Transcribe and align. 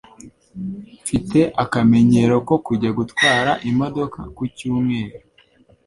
Mfite 1.01 1.39
akamenyero 1.63 2.35
ko 2.47 2.55
kujya 2.65 2.89
gutwara 2.99 3.51
imodoka 3.69 4.19
ku 4.35 4.43
cyumweru. 4.55 5.17